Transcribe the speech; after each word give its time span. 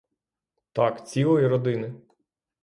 Так— 0.73 1.07
цілої 1.07 1.47
родини. 1.47 1.93